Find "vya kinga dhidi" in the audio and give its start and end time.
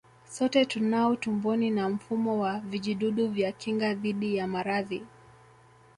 3.27-4.35